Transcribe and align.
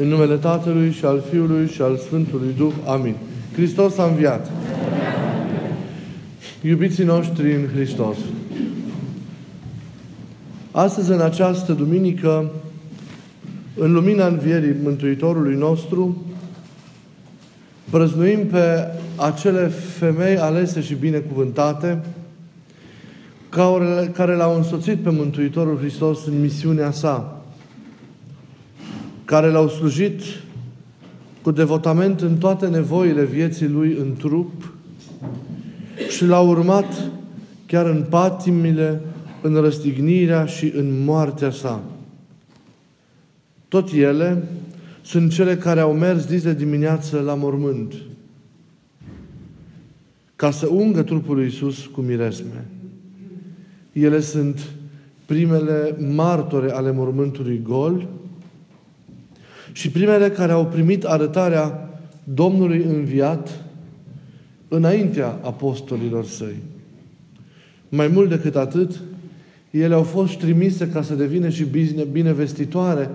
În 0.00 0.08
numele 0.08 0.36
Tatălui 0.36 0.90
și 0.90 1.04
al 1.04 1.24
Fiului 1.30 1.68
și 1.68 1.82
al 1.82 1.96
Sfântului 1.96 2.54
Duh. 2.56 2.72
Amin. 2.86 3.14
Hristos 3.52 3.98
a 3.98 4.04
înviat. 4.04 4.50
Iubiții 6.62 7.04
noștri 7.04 7.54
în 7.54 7.68
Hristos. 7.74 8.16
Astăzi, 10.70 11.10
în 11.10 11.20
această 11.20 11.72
duminică, 11.72 12.50
în 13.74 13.92
lumina 13.92 14.26
învierii 14.26 14.76
Mântuitorului 14.82 15.54
nostru, 15.54 16.24
prăznuim 17.90 18.46
pe 18.46 18.86
acele 19.16 19.66
femei 19.98 20.36
alese 20.36 20.80
și 20.80 20.94
binecuvântate 20.94 21.98
care 24.12 24.34
l-au 24.34 24.56
însoțit 24.56 24.98
pe 24.98 25.10
Mântuitorul 25.10 25.78
Hristos 25.78 26.26
în 26.26 26.40
misiunea 26.40 26.90
sa 26.90 27.39
care 29.30 29.50
l-au 29.50 29.68
slujit 29.68 30.20
cu 31.42 31.50
devotament 31.50 32.20
în 32.20 32.36
toate 32.36 32.68
nevoile 32.68 33.24
vieții 33.24 33.68
lui 33.68 33.96
în 34.00 34.14
trup 34.16 34.72
și 36.08 36.24
l-au 36.24 36.48
urmat 36.48 37.10
chiar 37.66 37.86
în 37.86 38.04
patimile, 38.08 39.00
în 39.42 39.54
răstignirea 39.54 40.46
și 40.46 40.72
în 40.76 41.04
moartea 41.04 41.50
sa. 41.50 41.82
Tot 43.68 43.92
ele 43.92 44.42
sunt 45.02 45.32
cele 45.32 45.56
care 45.56 45.80
au 45.80 45.92
mers 45.92 46.26
zi 46.26 46.42
de 46.42 46.54
dimineață 46.54 47.20
la 47.20 47.34
mormânt 47.34 47.94
ca 50.36 50.50
să 50.50 50.68
ungă 50.68 51.02
trupul 51.02 51.34
lui 51.34 51.44
Iisus 51.44 51.86
cu 51.86 52.00
miresme. 52.00 52.66
Ele 53.92 54.20
sunt 54.20 54.60
primele 55.26 55.96
martore 56.14 56.70
ale 56.70 56.92
mormântului 56.92 57.60
gol, 57.62 58.08
și 59.72 59.90
primele 59.90 60.30
care 60.30 60.52
au 60.52 60.66
primit 60.66 61.04
arătarea 61.04 61.90
Domnului 62.24 62.82
înviat 62.82 63.64
înaintea 64.68 65.38
apostolilor 65.42 66.24
săi. 66.24 66.56
Mai 67.88 68.08
mult 68.08 68.28
decât 68.28 68.56
atât, 68.56 69.00
ele 69.70 69.94
au 69.94 70.02
fost 70.02 70.38
trimise 70.38 70.88
ca 70.88 71.02
să 71.02 71.14
devină 71.14 71.48
și 71.48 71.64
bine, 71.64 72.04
binevestitoare 72.04 73.10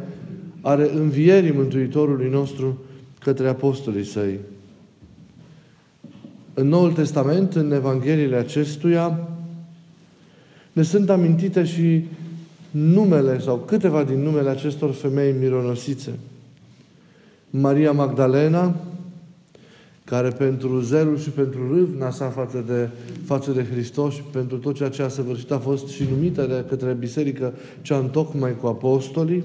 ale 0.61 0.89
învierii 0.93 1.51
Mântuitorului 1.51 2.29
nostru 2.29 2.81
către 3.19 3.47
apostolii 3.47 4.05
săi. 4.05 4.39
În 6.53 6.67
Noul 6.67 6.91
Testament, 6.91 7.55
în 7.55 7.71
Evangheliile 7.71 8.35
acestuia, 8.35 9.29
ne 10.73 10.81
sunt 10.81 11.09
amintite 11.09 11.63
și 11.63 12.03
numele 12.71 13.39
sau 13.39 13.57
câteva 13.57 14.03
din 14.03 14.19
numele 14.19 14.49
acestor 14.49 14.91
femei 14.91 15.35
mironosițe. 15.39 16.11
Maria 17.49 17.91
Magdalena, 17.91 18.75
care 20.03 20.29
pentru 20.29 20.79
zelul 20.79 21.17
și 21.17 21.29
pentru 21.29 21.75
râvna 21.75 22.09
sa 22.09 22.29
față 22.29 22.63
de, 22.67 22.89
față 23.25 23.51
de 23.51 23.65
Hristos 23.71 24.13
și 24.13 24.21
pentru 24.31 24.57
tot 24.57 24.75
ceea 24.75 24.89
ce 24.89 25.01
a 25.01 25.07
săvârșit 25.07 25.51
a 25.51 25.59
fost 25.59 25.87
și 25.87 26.03
numită 26.09 26.45
de 26.45 26.65
către 26.69 26.91
biserică 26.91 27.53
cea 27.81 27.97
întocmai 27.97 28.55
cu 28.61 28.67
apostolii, 28.67 29.43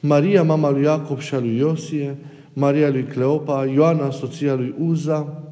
Maria, 0.00 0.42
mama 0.42 0.70
lui 0.70 0.82
Iacob 0.82 1.18
și 1.18 1.34
a 1.34 1.38
lui 1.38 1.56
Iosie, 1.56 2.16
Maria 2.52 2.90
lui 2.90 3.02
Cleopa, 3.02 3.66
Ioana, 3.66 4.10
soția 4.10 4.54
lui 4.54 4.74
Uza, 4.78 5.42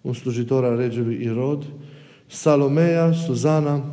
un 0.00 0.12
slujitor 0.12 0.64
al 0.64 0.76
regelui 0.76 1.20
Irod, 1.22 1.64
Salomea, 2.26 3.12
Suzana, 3.12 3.84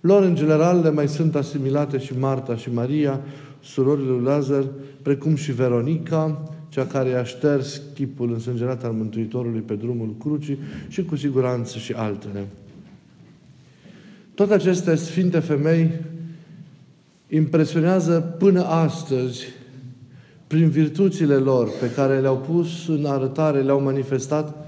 lor 0.00 0.22
în 0.22 0.34
general 0.34 0.80
le 0.82 0.90
mai 0.90 1.08
sunt 1.08 1.34
asimilate 1.34 1.98
și 1.98 2.18
Marta 2.18 2.56
și 2.56 2.72
Maria, 2.72 3.20
surorile 3.64 4.10
lui 4.10 4.24
Lazar, 4.24 4.64
precum 5.02 5.34
și 5.34 5.52
Veronica, 5.52 6.54
cea 6.68 6.86
care 6.86 7.08
i-a 7.08 7.24
șters 7.24 7.82
chipul 7.94 8.32
însângerat 8.32 8.84
al 8.84 8.92
Mântuitorului 8.92 9.60
pe 9.60 9.74
drumul 9.74 10.14
crucii 10.18 10.58
și 10.88 11.04
cu 11.04 11.16
siguranță 11.16 11.78
și 11.78 11.92
altele. 11.92 12.46
Toate 14.34 14.54
aceste 14.54 14.94
sfinte 14.94 15.38
femei 15.38 15.90
impresionează 17.28 18.34
până 18.38 18.64
astăzi 18.64 19.44
prin 20.46 20.68
virtuțile 20.68 21.34
lor 21.34 21.68
pe 21.80 21.90
care 21.90 22.20
le-au 22.20 22.36
pus 22.36 22.88
în 22.88 23.04
arătare, 23.04 23.60
le-au 23.60 23.82
manifestat 23.82 24.66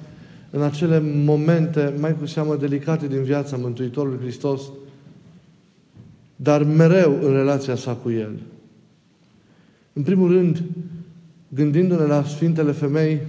în 0.50 0.62
acele 0.62 1.02
momente 1.24 1.94
mai 2.00 2.16
cu 2.16 2.26
seamă 2.26 2.56
delicate 2.56 3.06
din 3.06 3.22
viața 3.22 3.56
Mântuitorului 3.56 4.18
Hristos, 4.18 4.62
dar 6.36 6.62
mereu 6.62 7.18
în 7.22 7.32
relația 7.32 7.74
sa 7.74 7.92
cu 7.92 8.10
El. 8.10 8.32
În 9.96 10.02
primul 10.02 10.32
rând, 10.32 10.62
gândindu-ne 11.48 12.04
la 12.04 12.24
Sfintele 12.24 12.72
Femei, 12.72 13.20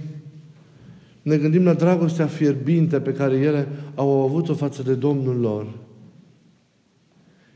ne 1.22 1.36
gândim 1.36 1.64
la 1.64 1.74
dragostea 1.74 2.26
fierbinte 2.26 3.00
pe 3.00 3.12
care 3.12 3.36
ele 3.36 3.68
au 3.94 4.22
avut-o 4.22 4.54
față 4.54 4.82
de 4.82 4.94
Domnul 4.94 5.36
lor. 5.36 5.66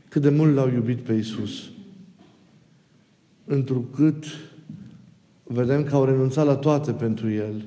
Cât 0.09 0.21
de 0.21 0.29
mult 0.29 0.55
l-au 0.55 0.69
iubit 0.69 0.99
pe 0.99 1.13
Isus. 1.13 1.69
Întrucât 3.45 4.25
vedem 5.43 5.83
că 5.83 5.95
au 5.95 6.05
renunțat 6.05 6.45
la 6.45 6.55
toate 6.55 6.91
pentru 6.91 7.31
El. 7.31 7.65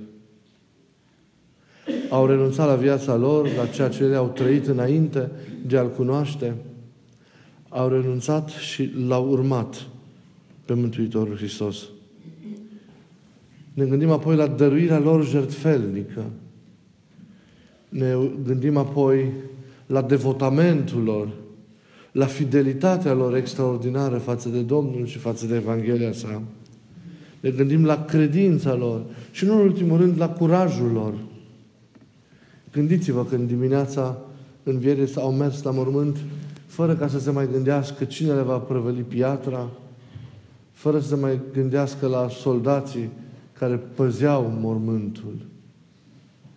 Au 2.10 2.26
renunțat 2.26 2.66
la 2.66 2.74
viața 2.74 3.16
lor, 3.16 3.48
la 3.56 3.66
ceea 3.66 3.88
ce 3.88 4.02
ele 4.02 4.14
au 4.14 4.28
trăit 4.28 4.66
înainte 4.66 5.30
de 5.66 5.78
a-L 5.78 5.90
cunoaște. 5.90 6.54
Au 7.68 7.88
renunțat 7.88 8.48
și 8.48 8.92
l-au 9.06 9.30
urmat 9.30 9.86
pe 10.66 10.74
Mântuitorul 10.74 11.36
Hristos. 11.36 11.84
Ne 13.74 13.84
gândim 13.84 14.10
apoi 14.10 14.36
la 14.36 14.46
dăruirea 14.46 14.98
lor 14.98 15.26
jertfelnică. 15.26 16.24
Ne 17.88 18.16
gândim 18.44 18.76
apoi 18.76 19.32
la 19.86 20.02
devotamentul 20.02 21.02
lor, 21.02 21.28
la 22.12 22.26
fidelitatea 22.26 23.12
lor 23.12 23.36
extraordinară 23.36 24.16
față 24.16 24.48
de 24.48 24.60
Domnul 24.60 25.06
și 25.06 25.18
față 25.18 25.46
de 25.46 25.54
Evanghelia 25.54 26.12
sa. 26.12 26.42
Ne 27.40 27.50
gândim 27.50 27.84
la 27.84 28.04
credința 28.04 28.74
lor 28.74 29.04
și, 29.30 29.44
nu 29.44 29.52
în 29.52 29.60
ultimul 29.60 29.98
rând, 29.98 30.18
la 30.18 30.28
curajul 30.28 30.90
lor. 30.92 31.14
Gândiți-vă 32.72 33.24
când 33.24 33.48
dimineața 33.48 34.18
în 34.62 34.78
viere 34.78 35.08
au 35.14 35.32
mers 35.32 35.62
la 35.62 35.70
mormânt 35.70 36.16
fără 36.66 36.94
ca 36.94 37.08
să 37.08 37.18
se 37.18 37.30
mai 37.30 37.48
gândească 37.52 38.04
cine 38.04 38.32
le 38.32 38.42
va 38.42 38.58
prăvăli 38.58 39.00
piatra, 39.00 39.70
fără 40.76 41.00
să 41.00 41.16
mai 41.16 41.40
gândească 41.52 42.06
la 42.06 42.28
soldații 42.28 43.08
care 43.58 43.80
păzeau 43.94 44.52
mormântul. 44.60 45.34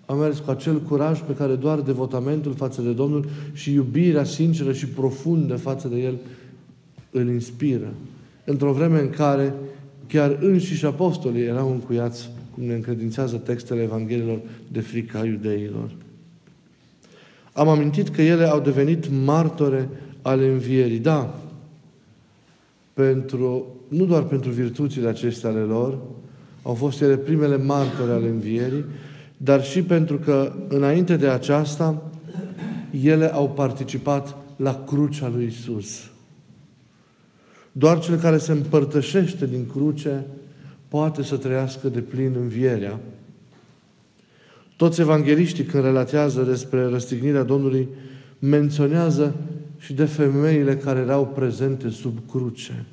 A 0.05 0.13
mers 0.13 0.39
cu 0.39 0.51
acel 0.51 0.81
curaj 0.81 1.21
pe 1.21 1.33
care 1.33 1.55
doar 1.55 1.79
devotamentul 1.79 2.53
față 2.53 2.81
de 2.81 2.91
Domnul 2.91 3.25
și 3.53 3.73
iubirea 3.73 4.23
sinceră 4.23 4.73
și 4.73 4.87
profundă 4.87 5.55
față 5.55 5.87
de 5.87 5.95
El 5.95 6.17
îl 7.11 7.29
inspiră. 7.29 7.93
Într-o 8.45 8.73
vreme 8.73 8.99
în 8.99 9.09
care 9.09 9.53
chiar 10.07 10.37
înșiși 10.41 10.85
apostolii 10.85 11.43
erau 11.43 11.71
încuiați, 11.71 12.29
cum 12.53 12.63
ne 12.63 12.73
încredințează 12.73 13.37
textele 13.37 13.81
Evanghelilor, 13.81 14.39
de 14.71 14.79
frica 14.79 15.25
iudeilor. 15.25 15.91
Am 17.53 17.67
amintit 17.67 18.09
că 18.09 18.21
ele 18.21 18.45
au 18.45 18.59
devenit 18.59 19.09
martore 19.25 19.89
ale 20.21 20.47
învierii. 20.47 20.99
Da, 20.99 21.39
pentru 22.99 23.75
nu 23.87 24.05
doar 24.05 24.23
pentru 24.23 24.51
virtuțile 24.51 25.07
acestea 25.07 25.49
ale 25.49 25.59
lor, 25.59 25.97
au 26.61 26.73
fost 26.73 27.01
ele 27.01 27.17
primele 27.17 27.57
martori 27.57 28.11
ale 28.11 28.27
învierii, 28.27 28.85
dar 29.37 29.63
și 29.63 29.81
pentru 29.81 30.17
că 30.17 30.53
înainte 30.67 31.15
de 31.15 31.27
aceasta 31.27 32.11
ele 33.03 33.33
au 33.33 33.49
participat 33.49 34.35
la 34.55 34.83
crucea 34.87 35.31
lui 35.35 35.45
Isus. 35.45 36.09
Doar 37.71 37.99
cel 37.99 38.17
care 38.17 38.37
se 38.37 38.51
împărtășește 38.51 39.45
din 39.45 39.65
cruce 39.71 40.25
poate 40.87 41.23
să 41.23 41.35
trăiască 41.37 41.87
de 41.87 41.99
plin 41.99 42.35
învierea. 42.41 42.99
Toți 44.75 45.01
evangeliștii, 45.01 45.63
când 45.63 45.83
relatează 45.83 46.41
despre 46.41 46.85
răstignirea 46.85 47.43
Domnului, 47.43 47.87
menționează 48.39 49.35
și 49.79 49.93
de 49.93 50.05
femeile 50.05 50.77
care 50.77 50.99
erau 50.99 51.27
prezente 51.27 51.89
sub 51.89 52.17
cruce 52.29 52.85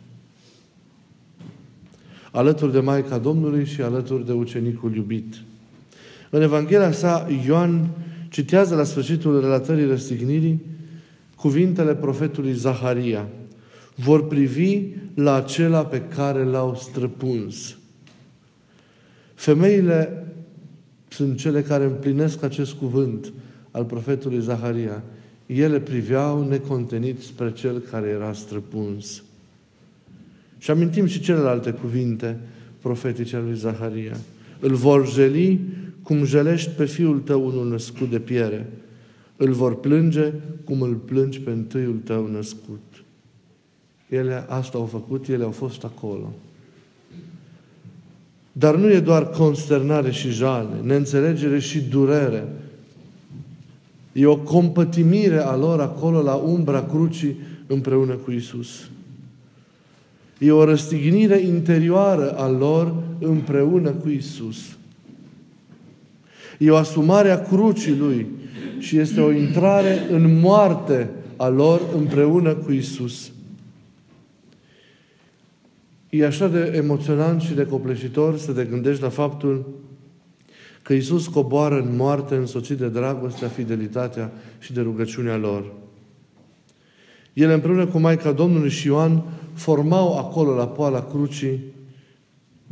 alături 2.36 2.72
de 2.72 2.80
Maica 2.80 3.18
Domnului 3.18 3.64
și 3.64 3.82
alături 3.82 4.26
de 4.26 4.32
ucenicul 4.32 4.94
iubit. 4.94 5.34
În 6.30 6.42
Evanghelia 6.42 6.92
sa, 6.92 7.26
Ioan 7.46 7.88
citează 8.28 8.74
la 8.74 8.84
sfârșitul 8.84 9.40
relatării 9.40 9.86
răstignirii 9.86 10.60
cuvintele 11.36 11.94
profetului 11.94 12.52
Zaharia. 12.52 13.28
Vor 13.94 14.26
privi 14.26 14.82
la 15.14 15.34
acela 15.34 15.84
pe 15.84 16.02
care 16.02 16.44
l-au 16.44 16.74
străpuns. 16.74 17.76
Femeile 19.34 20.26
sunt 21.08 21.38
cele 21.38 21.62
care 21.62 21.84
împlinesc 21.84 22.42
acest 22.42 22.72
cuvânt 22.72 23.32
al 23.70 23.84
profetului 23.84 24.40
Zaharia. 24.40 25.02
Ele 25.46 25.80
priveau 25.80 26.48
necontenit 26.48 27.22
spre 27.22 27.52
cel 27.52 27.78
care 27.78 28.08
era 28.08 28.32
străpuns. 28.32 29.22
Și 30.58 30.70
amintim 30.70 31.06
și 31.06 31.20
celelalte 31.20 31.70
cuvinte 31.70 32.38
profetice 32.80 33.36
al 33.36 33.44
lui 33.44 33.56
Zaharia. 33.56 34.16
Îl 34.60 34.74
vor 34.74 35.08
jeli 35.08 35.60
cum 36.02 36.24
jelești 36.24 36.70
pe 36.70 36.84
fiul 36.84 37.18
tău 37.18 37.46
unul 37.46 37.68
născut 37.68 38.10
de 38.10 38.18
piere. 38.18 38.66
Îl 39.36 39.52
vor 39.52 39.80
plânge 39.80 40.32
cum 40.64 40.80
îl 40.80 40.94
plângi 40.94 41.40
pe 41.40 41.50
întâiul 41.50 42.00
tău 42.04 42.26
născut. 42.26 43.04
Ele 44.08 44.44
asta 44.48 44.78
au 44.78 44.84
făcut, 44.84 45.28
ele 45.28 45.44
au 45.44 45.50
fost 45.50 45.84
acolo. 45.84 46.32
Dar 48.52 48.76
nu 48.76 48.90
e 48.90 49.00
doar 49.00 49.30
consternare 49.30 50.10
și 50.10 50.30
jale, 50.30 50.80
neînțelegere 50.82 51.58
și 51.58 51.80
durere. 51.80 52.48
E 54.18 54.26
o 54.26 54.36
compătimire 54.36 55.38
a 55.38 55.56
lor 55.56 55.80
acolo 55.80 56.22
la 56.22 56.34
umbra 56.34 56.82
crucii 56.82 57.36
împreună 57.66 58.14
cu 58.14 58.30
Isus. 58.30 58.88
E 60.38 60.50
o 60.52 60.64
răstignire 60.64 61.38
interioară 61.38 62.32
a 62.32 62.48
lor 62.48 62.94
împreună 63.18 63.90
cu 63.90 64.08
Isus. 64.08 64.76
E 66.58 66.70
o 66.70 66.76
asumare 66.76 67.30
a 67.30 67.42
crucii 67.42 67.96
Lui 67.96 68.26
și 68.78 68.98
este 68.98 69.20
o 69.20 69.32
intrare 69.32 70.06
în 70.10 70.38
moarte 70.40 71.10
a 71.36 71.48
lor 71.48 71.80
împreună 71.96 72.54
cu 72.54 72.72
Isus. 72.72 73.30
E 76.10 76.26
așa 76.26 76.48
de 76.48 76.72
emoționant 76.76 77.40
și 77.40 77.54
de 77.54 77.66
copleșitor 77.66 78.38
să 78.38 78.52
te 78.52 78.64
gândești 78.64 79.02
la 79.02 79.08
faptul 79.08 79.66
că 80.86 80.92
Iisus 80.92 81.26
coboară 81.26 81.80
în 81.80 81.96
moarte 81.96 82.34
însoțit 82.34 82.78
de 82.78 82.88
dragostea, 82.88 83.48
fidelitatea 83.48 84.32
și 84.58 84.72
de 84.72 84.80
rugăciunea 84.80 85.36
lor. 85.36 85.72
Ele 87.32 87.52
împreună 87.52 87.86
cu 87.86 87.98
Maica 87.98 88.32
Domnului 88.32 88.70
și 88.70 88.86
Ioan 88.86 89.22
formau 89.54 90.18
acolo 90.18 90.54
la 90.54 90.66
poala 90.66 91.02
crucii 91.02 91.60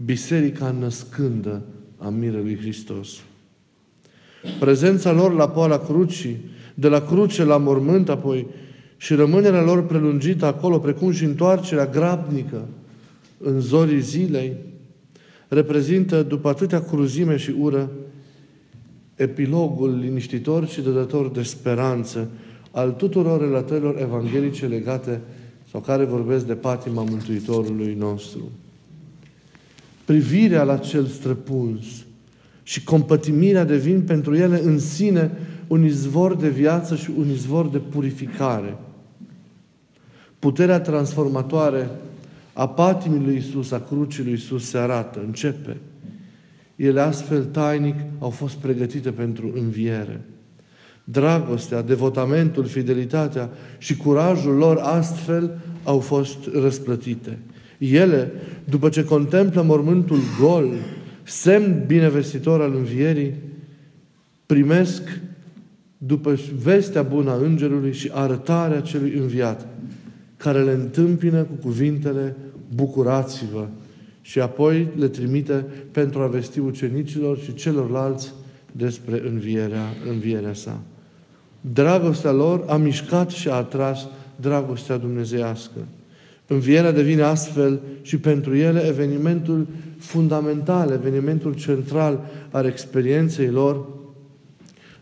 biserica 0.05 0.75
născândă 0.81 1.63
a 1.99 2.09
mirelui 2.09 2.57
Hristos. 2.57 3.09
Prezența 4.61 5.13
lor 5.13 5.35
la 5.35 5.49
poala 5.49 5.79
crucii, 5.79 6.45
de 6.75 6.89
la 6.89 7.01
cruce 7.01 7.45
la 7.45 7.57
mormânt 7.57 8.09
apoi, 8.09 8.47
și 8.97 9.15
rămânerea 9.15 9.63
lor 9.63 9.87
prelungită 9.87 10.47
acolo, 10.47 10.79
precum 10.79 11.11
și 11.11 11.25
întoarcerea 11.25 11.87
grabnică 11.87 12.69
în 13.39 13.61
zorii 13.61 14.01
zilei, 14.01 14.57
reprezintă, 15.55 16.23
după 16.23 16.49
atâtea 16.49 16.83
cruzime 16.83 17.37
și 17.37 17.55
ură, 17.59 17.91
epilogul 19.15 19.99
liniștitor 19.99 20.67
și 20.67 20.81
dădător 20.81 21.31
de 21.31 21.43
speranță 21.43 22.29
al 22.71 22.91
tuturor 22.91 23.41
relatărilor 23.41 24.01
evanghelice 24.01 24.67
legate 24.67 25.21
sau 25.71 25.81
care 25.81 26.05
vorbesc 26.05 26.47
de 26.47 26.55
patima 26.55 27.03
Mântuitorului 27.03 27.95
nostru. 27.99 28.51
Privirea 30.05 30.63
la 30.63 30.77
cel 30.77 31.07
străpuns 31.07 31.85
și 32.63 32.85
compătimirea 32.85 33.65
devin 33.65 34.03
pentru 34.03 34.35
ele 34.35 34.61
în 34.63 34.79
sine 34.79 35.31
un 35.67 35.85
izvor 35.85 36.37
de 36.37 36.49
viață 36.49 36.97
și 36.97 37.11
un 37.19 37.31
izvor 37.31 37.69
de 37.69 37.79
purificare. 37.79 38.77
Puterea 40.39 40.81
transformatoare 40.81 41.91
a 42.55 42.69
patimii 42.69 43.25
lui 43.25 43.37
Isus, 43.37 43.71
a 43.71 43.81
crucii 43.81 44.25
lui 44.25 44.33
Isus 44.33 44.69
se 44.69 44.79
arată, 44.79 45.21
începe. 45.27 45.77
Ele 46.77 47.01
astfel 47.01 47.45
tainic 47.45 47.95
au 48.19 48.31
fost 48.31 48.55
pregătite 48.55 49.11
pentru 49.11 49.51
înviere. 49.55 50.21
Dragostea, 51.05 51.83
devotamentul, 51.83 52.65
fidelitatea 52.65 53.51
și 53.79 53.97
curajul 53.97 54.55
lor 54.55 54.77
astfel 54.77 55.59
au 55.83 55.99
fost 55.99 56.39
răsplătite. 56.53 57.39
Ele, 57.79 58.33
după 58.65 58.89
ce 58.89 59.05
contemplă 59.05 59.63
mormântul 59.63 60.19
gol, 60.41 60.71
semn 61.23 61.85
binevestitor 61.87 62.61
al 62.61 62.75
învierii, 62.75 63.35
primesc 64.47 65.03
după 65.99 66.39
vestea 66.63 67.03
bună 67.03 67.31
a 67.31 67.35
îngerului 67.35 67.93
și 67.93 68.11
arătarea 68.13 68.81
celui 68.81 69.13
înviat, 69.13 69.67
care 70.45 70.63
le 70.63 70.73
întâmpină 70.73 71.43
cu 71.43 71.53
cuvintele 71.63 72.37
bucurați-vă 72.75 73.67
și 74.21 74.41
apoi 74.41 74.89
le 74.99 75.09
trimite 75.09 75.65
pentru 75.91 76.21
a 76.21 76.27
vesti 76.27 76.59
ucenicilor 76.59 77.39
și 77.39 77.55
celorlalți 77.55 78.33
despre 78.73 79.23
învierea, 79.29 79.85
învierea 80.11 80.55
sa. 80.55 80.81
Dragostea 81.61 82.33
lor 82.33 82.65
a 82.67 82.77
mișcat 82.77 83.31
și 83.31 83.49
a 83.49 83.55
atras 83.55 84.07
dragostea 84.37 84.97
dumnezeiască. 84.97 85.79
Învierea 86.47 86.93
devine 86.93 87.23
astfel 87.23 87.81
și 88.03 88.19
pentru 88.19 88.57
ele 88.57 88.87
evenimentul 88.87 89.67
fundamental, 89.99 90.91
evenimentul 90.91 91.55
central 91.55 92.25
al 92.51 92.67
experienței 92.67 93.49
lor 93.49 93.87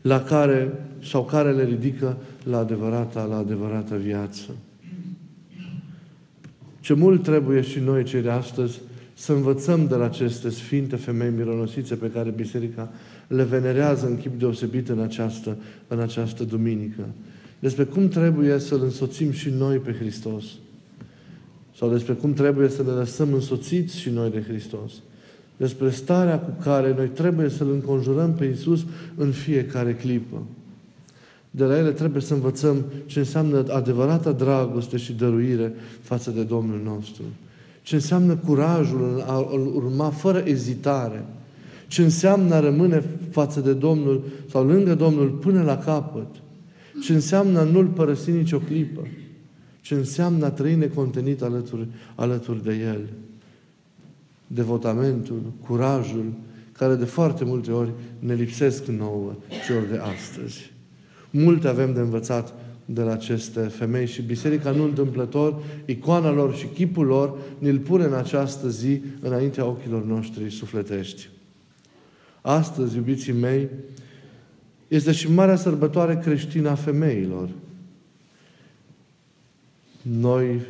la 0.03 0.23
care 0.23 0.73
sau 1.05 1.25
care 1.25 1.53
le 1.53 1.65
ridică 1.65 2.17
la 2.43 2.59
adevărata, 2.59 3.25
la 3.25 3.37
adevărata 3.37 3.97
viață. 3.97 4.51
Ce 6.83 6.95
mult 6.95 7.23
trebuie 7.23 7.61
și 7.61 7.79
noi 7.79 8.05
cei 8.05 8.23
de 8.23 8.31
astăzi 8.31 8.81
să 9.15 9.33
învățăm 9.33 9.87
de 9.87 9.95
la 9.95 10.05
aceste 10.05 10.51
sfinte 10.51 10.97
femei 10.97 11.31
mironosițe 11.37 11.95
pe 11.95 12.11
care 12.11 12.31
Biserica 12.31 12.93
le 13.27 13.43
venerează 13.43 14.07
în 14.07 14.17
chip 14.17 14.39
deosebit 14.39 14.89
în 14.89 15.01
această, 15.01 15.57
în 15.89 16.01
această 16.01 16.45
duminică. 16.45 17.07
Despre 17.59 17.85
cum 17.85 18.09
trebuie 18.09 18.59
să-L 18.59 18.83
însoțim 18.83 19.31
și 19.31 19.51
noi 19.51 19.77
pe 19.77 19.93
Hristos. 19.93 20.45
Sau 21.77 21.91
despre 21.91 22.13
cum 22.13 22.33
trebuie 22.33 22.69
să 22.69 22.83
ne 22.83 22.91
lăsăm 22.91 23.33
însoțiți 23.33 23.99
și 23.99 24.11
noi 24.11 24.31
de 24.31 24.43
Hristos. 24.49 24.93
Despre 25.57 25.91
starea 25.91 26.39
cu 26.39 26.63
care 26.63 26.95
noi 26.97 27.09
trebuie 27.09 27.49
să-L 27.49 27.71
înconjurăm 27.71 28.35
pe 28.35 28.45
Iisus 28.45 28.85
în 29.15 29.31
fiecare 29.31 29.95
clipă. 29.95 30.43
De 31.55 31.65
la 31.65 31.79
ele 31.79 31.91
trebuie 31.91 32.23
să 32.23 32.35
învățăm 32.35 32.85
ce 33.07 33.19
înseamnă 33.19 33.65
adevărata 33.69 34.33
dragoste 34.33 34.97
și 34.97 35.13
dăruire 35.13 35.75
față 36.01 36.31
de 36.31 36.43
Domnul 36.43 36.81
nostru. 36.85 37.23
Ce 37.83 37.95
înseamnă 37.95 38.37
curajul 38.37 39.13
în 39.15 39.23
a 39.27 39.39
urma 39.75 40.11
fără 40.11 40.43
ezitare. 40.45 41.25
Ce 41.89 42.03
înseamnă 42.03 42.55
a 42.55 42.61
rămâne 42.61 43.05
față 43.31 43.61
de 43.61 43.73
Domnul 43.73 44.23
sau 44.51 44.67
lângă 44.67 44.95
Domnul 44.95 45.29
până 45.29 45.63
la 45.63 45.79
capăt. 45.79 46.27
Ce 47.03 47.13
înseamnă 47.13 47.59
a 47.59 47.63
nu-L 47.63 47.87
părăsi 47.87 48.31
nicio 48.31 48.59
clipă. 48.59 49.07
Ce 49.81 49.95
înseamnă 49.95 50.45
a 50.45 50.51
trăi 50.51 50.75
necontenit 50.75 51.43
alături, 51.43 51.87
alături 52.15 52.63
de 52.63 52.75
El. 52.75 53.01
Devotamentul, 54.47 55.41
curajul, 55.67 56.33
care 56.73 56.95
de 56.95 57.05
foarte 57.05 57.45
multe 57.45 57.71
ori 57.71 57.91
ne 58.19 58.35
lipsesc 58.35 58.87
nouă 58.87 59.33
celor 59.67 59.83
de 59.91 59.99
astăzi. 59.99 60.72
Multe 61.35 61.69
avem 61.69 61.93
de 61.93 62.01
învățat 62.01 62.55
de 62.85 63.03
la 63.03 63.13
aceste 63.13 63.61
femei 63.61 64.07
și 64.07 64.23
Biserica 64.23 64.71
nu 64.71 64.85
întâmplător, 64.85 65.63
icoana 65.85 66.31
lor 66.31 66.55
și 66.55 66.67
chipul 66.67 67.07
lor 67.07 67.39
ne-l 67.59 67.79
pune 67.79 68.05
în 68.05 68.15
această 68.15 68.69
zi 68.69 69.03
înaintea 69.21 69.67
ochilor 69.67 70.05
noștri 70.05 70.51
sufletești. 70.51 71.29
Astăzi, 72.41 72.97
iubiții 72.97 73.33
mei, 73.33 73.69
este 74.89 75.13
și 75.13 75.33
marea 75.33 75.57
sărbătoare 75.57 76.19
creștină 76.19 76.69
a 76.69 76.75
femeilor. 76.75 77.49
Noi 80.03 80.61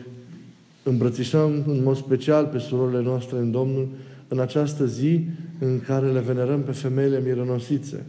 îmbrățișăm 0.82 1.64
în 1.66 1.82
mod 1.82 1.96
special 1.96 2.46
pe 2.46 2.58
surorile 2.58 3.02
noastre 3.02 3.38
în 3.38 3.50
Domnul 3.50 3.88
în 4.28 4.38
această 4.38 4.86
zi 4.86 5.20
în 5.58 5.80
care 5.80 6.12
le 6.12 6.20
venerăm 6.20 6.62
pe 6.62 6.72
femeile 6.72 7.20
mironosițe 7.20 8.06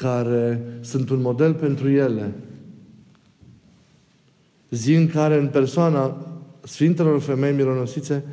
care 0.00 0.62
sunt 0.80 1.10
un 1.10 1.20
model 1.20 1.54
pentru 1.54 1.88
ele. 1.88 2.32
Zi 4.70 4.94
în 4.94 5.06
care 5.06 5.38
în 5.38 5.48
persoana 5.48 6.16
Sfintelor 6.60 7.20
Femei 7.20 7.52
Mironosițe 7.52 8.24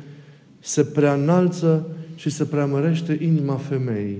se 0.58 0.84
preanalță 0.84 1.86
și 2.14 2.30
se 2.30 2.44
preamărește 2.44 3.18
inima 3.22 3.56
femeii. 3.56 4.18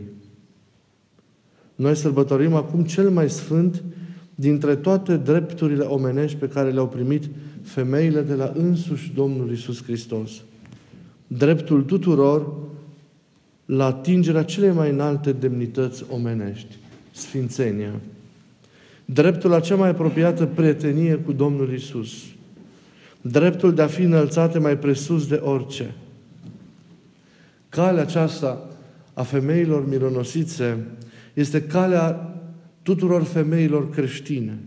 Noi 1.74 1.96
sărbătorim 1.96 2.54
acum 2.54 2.84
cel 2.84 3.10
mai 3.10 3.30
sfânt 3.30 3.82
dintre 4.34 4.76
toate 4.76 5.16
drepturile 5.16 5.84
omenești 5.84 6.38
pe 6.38 6.48
care 6.48 6.70
le-au 6.70 6.88
primit 6.88 7.24
femeile 7.62 8.20
de 8.20 8.34
la 8.34 8.52
însuși 8.56 9.12
Domnul 9.14 9.52
Isus 9.52 9.82
Hristos. 9.82 10.30
Dreptul 11.26 11.82
tuturor 11.82 12.52
la 13.66 13.84
atingerea 13.84 14.42
cele 14.42 14.72
mai 14.72 14.90
înalte 14.90 15.32
demnități 15.32 16.04
omenești 16.10 16.76
sfințenia. 17.16 17.92
Dreptul 19.04 19.50
la 19.50 19.60
cea 19.60 19.76
mai 19.76 19.88
apropiată 19.88 20.46
prietenie 20.46 21.14
cu 21.14 21.32
Domnul 21.32 21.72
Isus. 21.72 22.12
Dreptul 23.20 23.74
de 23.74 23.82
a 23.82 23.86
fi 23.86 24.02
înălțate 24.02 24.58
mai 24.58 24.78
presus 24.78 25.26
de 25.26 25.34
orice. 25.34 25.94
Calea 27.68 28.02
aceasta 28.02 28.68
a 29.14 29.22
femeilor 29.22 29.88
mironosițe 29.88 30.86
este 31.34 31.62
calea 31.62 32.34
tuturor 32.82 33.22
femeilor 33.22 33.90
creștine. 33.90 34.58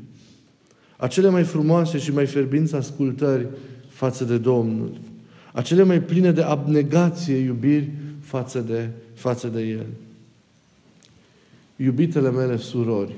A 0.97 1.07
cele 1.07 1.29
mai 1.29 1.43
frumoase 1.43 1.97
și 1.97 2.13
mai 2.13 2.25
fierbinți 2.25 2.75
ascultări 2.75 3.47
față 3.87 4.23
de 4.23 4.37
Domnul. 4.37 4.91
acele 5.53 5.83
mai 5.83 6.01
pline 6.01 6.31
de 6.31 6.41
abnegație 6.41 7.35
iubiri 7.35 7.89
față 8.19 8.59
de, 8.59 8.89
față 9.13 9.47
de 9.47 9.61
El. 9.61 9.85
Iubitele 11.81 12.31
mele 12.31 12.57
surori, 12.57 13.15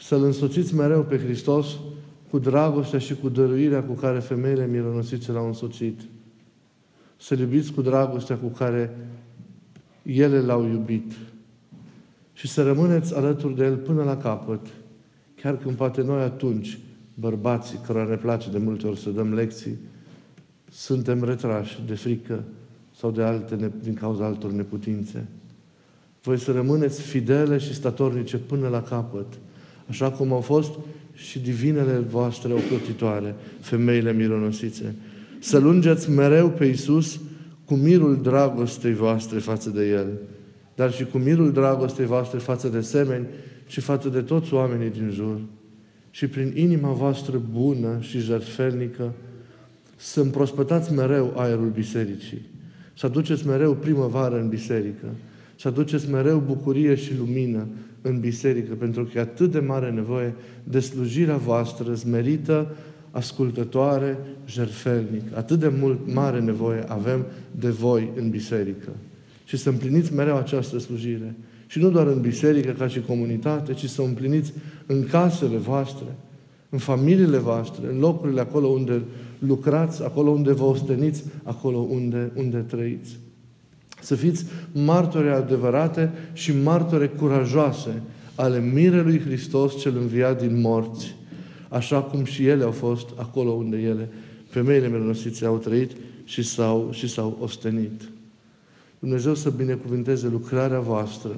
să-L 0.00 0.22
însoțiți 0.22 0.74
mereu 0.74 1.02
pe 1.02 1.18
Hristos 1.18 1.66
cu 2.30 2.38
dragostea 2.38 2.98
și 2.98 3.14
cu 3.14 3.28
dăruirea 3.28 3.82
cu 3.82 3.92
care 3.92 4.18
femeile 4.18 4.66
mironosițe 4.66 5.32
l-au 5.32 5.46
însoțit. 5.46 6.00
Să-L 7.16 7.38
iubiți 7.38 7.72
cu 7.72 7.82
dragostea 7.82 8.36
cu 8.36 8.46
care 8.46 8.96
ele 10.02 10.40
l-au 10.40 10.68
iubit. 10.68 11.12
Și 12.32 12.48
să 12.48 12.62
rămâneți 12.62 13.14
alături 13.14 13.56
de 13.56 13.64
El 13.64 13.76
până 13.76 14.02
la 14.02 14.16
capăt, 14.16 14.66
chiar 15.40 15.56
când 15.56 15.76
poate 15.76 16.02
noi 16.02 16.22
atunci, 16.22 16.78
bărbații, 17.14 17.78
cărora 17.86 18.08
ne 18.08 18.16
place 18.16 18.50
de 18.50 18.58
multe 18.58 18.86
ori 18.86 19.00
să 19.00 19.10
dăm 19.10 19.34
lecții, 19.34 19.78
suntem 20.70 21.24
retrași 21.24 21.82
de 21.86 21.94
frică 21.94 22.44
sau 22.96 23.10
de 23.10 23.22
alte, 23.22 23.72
din 23.82 23.94
cauza 23.94 24.24
altor 24.24 24.50
neputințe. 24.50 25.26
Voi 26.24 26.38
să 26.38 26.52
rămâneți 26.52 27.02
fidele 27.02 27.58
și 27.58 27.74
statornice 27.74 28.36
până 28.36 28.68
la 28.68 28.82
capăt, 28.82 29.26
așa 29.88 30.10
cum 30.10 30.32
au 30.32 30.40
fost 30.40 30.70
și 31.14 31.38
divinele 31.38 31.98
voastre 31.98 32.52
ocrotitoare, 32.52 33.34
femeile 33.60 34.12
mironosițe. 34.12 34.94
Să 35.38 35.58
lungeți 35.58 36.10
mereu 36.10 36.50
pe 36.50 36.64
Iisus 36.64 37.20
cu 37.64 37.74
mirul 37.74 38.22
dragostei 38.22 38.94
voastre 38.94 39.38
față 39.38 39.70
de 39.70 39.88
El, 39.88 40.06
dar 40.74 40.92
și 40.92 41.04
cu 41.04 41.18
mirul 41.18 41.52
dragostei 41.52 42.06
voastre 42.06 42.38
față 42.38 42.68
de 42.68 42.80
semeni 42.80 43.26
și 43.66 43.80
față 43.80 44.08
de 44.08 44.20
toți 44.20 44.54
oamenii 44.54 44.90
din 44.90 45.10
jur. 45.10 45.40
Și 46.10 46.26
prin 46.26 46.52
inima 46.54 46.92
voastră 46.92 47.40
bună 47.52 47.96
și 48.00 48.18
jertfelnică 48.18 49.12
să 49.96 50.20
împrospătați 50.20 50.92
mereu 50.92 51.32
aerul 51.36 51.68
bisericii, 51.68 52.46
să 52.98 53.06
aduceți 53.06 53.46
mereu 53.46 53.74
primăvară 53.74 54.40
în 54.40 54.48
biserică, 54.48 55.06
să 55.56 55.68
aduceți 55.68 56.10
mereu 56.10 56.42
bucurie 56.46 56.94
și 56.94 57.16
lumină 57.18 57.66
în 58.02 58.20
biserică, 58.20 58.74
pentru 58.74 59.04
că 59.04 59.10
e 59.18 59.20
atât 59.20 59.50
de 59.50 59.58
mare 59.58 59.90
nevoie 59.90 60.34
de 60.64 60.80
slujirea 60.80 61.36
voastră 61.36 61.94
zmerită, 61.94 62.74
ascultătoare, 63.10 64.18
jertfelnic. 64.46 65.22
Atât 65.36 65.58
de 65.58 65.72
mult 65.80 66.14
mare 66.14 66.40
nevoie 66.40 66.84
avem 66.88 67.26
de 67.50 67.68
voi 67.68 68.10
în 68.16 68.30
biserică. 68.30 68.88
Și 69.44 69.56
să 69.56 69.68
împliniți 69.68 70.14
mereu 70.14 70.36
această 70.36 70.78
slujire. 70.78 71.34
Și 71.66 71.78
nu 71.78 71.90
doar 71.90 72.06
în 72.06 72.20
biserică 72.20 72.72
ca 72.78 72.88
și 72.88 73.00
comunitate, 73.00 73.72
ci 73.72 73.84
să 73.84 74.02
o 74.02 74.04
împliniți 74.04 74.52
în 74.86 75.04
casele 75.04 75.56
voastre, 75.56 76.06
în 76.68 76.78
familiile 76.78 77.38
voastre, 77.38 77.88
în 77.90 77.98
locurile 77.98 78.40
acolo 78.40 78.66
unde 78.66 79.02
lucrați, 79.38 80.04
acolo 80.04 80.30
unde 80.30 80.52
vă 80.52 80.64
osteniți, 80.64 81.24
acolo 81.42 81.78
unde, 81.78 82.32
unde 82.34 82.58
trăiți. 82.58 83.18
Să 84.04 84.14
fiți 84.14 84.44
martori 84.72 85.28
adevărate 85.28 86.12
și 86.32 86.52
martore 86.62 87.06
curajoase 87.06 88.02
ale 88.34 88.60
mirelui 88.60 89.20
Hristos 89.20 89.78
cel 89.80 89.96
înviat 89.96 90.40
din 90.40 90.60
morți, 90.60 91.14
așa 91.68 92.00
cum 92.00 92.24
și 92.24 92.46
ele 92.46 92.64
au 92.64 92.70
fost 92.70 93.08
acolo 93.16 93.50
unde 93.50 93.76
ele, 93.76 94.08
femeile 94.48 94.88
mironosițe, 94.88 95.46
au 95.46 95.56
trăit 95.56 95.90
și 96.24 96.42
s-au, 96.42 96.88
și 96.92 97.08
s-au 97.08 97.38
ostenit. 97.40 98.02
Dumnezeu 98.98 99.34
să 99.34 99.50
binecuvinteze 99.50 100.28
lucrarea 100.28 100.80
voastră, 100.80 101.36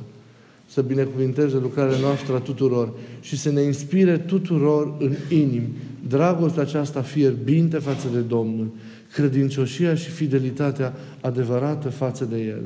să 0.68 0.82
binecuvinteze 0.82 1.58
lucrarea 1.58 1.98
noastră 1.98 2.34
a 2.34 2.38
tuturor 2.38 2.92
și 3.20 3.38
să 3.38 3.50
ne 3.50 3.60
inspire 3.60 4.18
tuturor 4.18 4.96
în 4.98 5.14
inimi. 5.30 5.68
Dragostea 6.08 6.62
aceasta 6.62 7.02
fierbinte 7.02 7.78
față 7.78 8.08
de 8.12 8.20
Domnul, 8.20 8.70
credincioșia 9.16 9.94
și 9.94 10.10
fidelitatea 10.10 10.94
adevărată 11.20 11.88
față 11.88 12.24
de 12.24 12.38
El. 12.42 12.62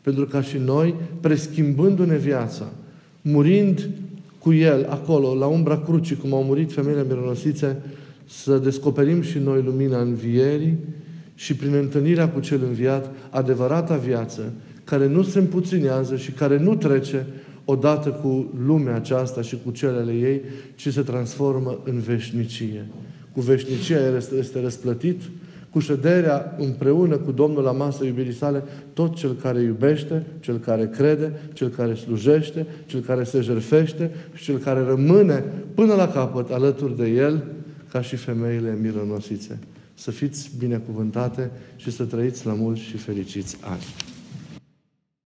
Pentru 0.00 0.26
ca 0.26 0.42
și 0.42 0.56
noi, 0.58 0.94
preschimbându-ne 1.20 2.16
viața, 2.16 2.72
murind 3.22 3.88
cu 4.38 4.52
El 4.52 4.86
acolo, 4.88 5.34
la 5.34 5.46
umbra 5.46 5.78
crucii, 5.78 6.16
cum 6.16 6.34
au 6.34 6.42
murit 6.42 6.72
femeile 6.72 7.04
mironosițe, 7.08 7.76
să 8.28 8.58
descoperim 8.58 9.22
și 9.22 9.38
noi 9.38 9.62
lumina 9.62 10.00
învierii 10.00 10.76
și 11.34 11.54
prin 11.54 11.74
întâlnirea 11.74 12.28
cu 12.28 12.40
Cel 12.40 12.62
înviat, 12.62 13.10
adevărata 13.30 13.96
viață, 13.96 14.52
care 14.84 15.06
nu 15.06 15.22
se 15.22 15.38
împuținează 15.38 16.16
și 16.16 16.30
care 16.30 16.58
nu 16.58 16.74
trece 16.74 17.26
odată 17.64 18.08
cu 18.08 18.52
lumea 18.66 18.94
aceasta 18.94 19.42
și 19.42 19.58
cu 19.64 19.70
celele 19.70 20.12
ei, 20.12 20.40
ci 20.74 20.88
se 20.88 21.00
transformă 21.00 21.78
în 21.84 21.98
veșnicie. 21.98 22.86
Cu 23.32 23.40
veșnicia 23.40 24.06
el 24.06 24.16
este, 24.16 24.34
este 24.34 24.60
răsplătit, 24.60 25.20
cu 25.74 25.80
șederea 25.80 26.54
împreună 26.58 27.16
cu 27.16 27.32
Domnul 27.32 27.62
la 27.62 27.72
masă 27.72 28.04
iubirii 28.04 28.32
sale, 28.32 28.62
tot 28.92 29.14
cel 29.14 29.34
care 29.34 29.60
iubește, 29.60 30.26
cel 30.40 30.58
care 30.58 30.88
crede, 30.88 31.40
cel 31.52 31.68
care 31.68 31.94
slujește, 31.94 32.66
cel 32.86 33.00
care 33.00 33.24
se 33.24 33.40
jerfește 33.40 34.10
și 34.34 34.44
cel 34.44 34.58
care 34.58 34.80
rămâne 34.80 35.44
până 35.74 35.94
la 35.94 36.08
capăt 36.08 36.50
alături 36.50 36.96
de 36.96 37.08
el, 37.08 37.44
ca 37.90 38.00
și 38.00 38.16
femeile 38.16 38.78
mironosițe. 38.80 39.58
Să 39.94 40.10
fiți 40.10 40.50
binecuvântate 40.58 41.50
și 41.76 41.90
să 41.90 42.04
trăiți 42.04 42.46
la 42.46 42.52
mulți 42.52 42.80
și 42.80 42.96
fericiți 42.96 43.56
ani. 43.60 43.82